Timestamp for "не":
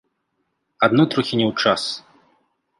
1.43-1.47